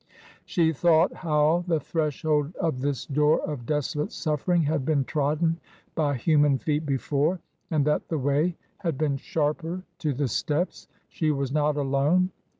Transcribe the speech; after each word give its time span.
She 0.45 0.73
thought 0.73 1.13
how 1.13 1.63
the 1.67 1.79
threshold 1.79 2.55
of 2.55 2.81
this 2.81 3.05
door 3.05 3.39
of 3.41 3.67
desolate 3.67 4.11
suffering 4.11 4.63
had 4.63 4.83
been 4.83 5.03
trodden 5.05 5.59
by 5.93 6.15
human 6.15 6.57
feet 6.57 6.87
before, 6.87 7.39
and 7.69 7.85
that 7.85 8.07
the 8.09 8.17
way 8.17 8.55
had 8.79 8.97
been 8.97 9.17
sharper 9.17 9.83
to 9.99 10.11
the 10.11 10.27
steps. 10.27 10.87
She 11.07 11.29
was 11.29 11.51
not 11.51 11.77
alone. 11.77 12.31